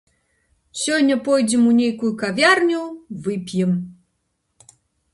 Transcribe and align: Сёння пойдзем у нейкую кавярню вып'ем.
Сёння 0.83 1.17
пойдзем 1.27 1.67
у 1.73 1.75
нейкую 1.81 2.11
кавярню 2.23 2.81
вып'ем. 3.27 3.71